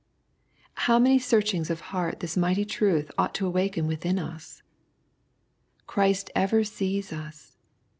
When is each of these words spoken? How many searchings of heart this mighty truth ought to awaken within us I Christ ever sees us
How 0.89 0.97
many 0.97 1.19
searchings 1.19 1.69
of 1.69 1.81
heart 1.93 2.21
this 2.21 2.35
mighty 2.35 2.65
truth 2.65 3.11
ought 3.19 3.35
to 3.35 3.45
awaken 3.45 3.85
within 3.85 4.17
us 4.17 4.63
I 4.65 5.83
Christ 5.85 6.31
ever 6.35 6.63
sees 6.63 7.13
us 7.13 7.55